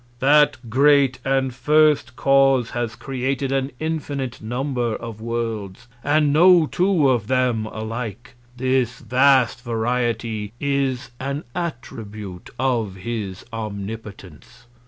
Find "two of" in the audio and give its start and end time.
6.65-7.27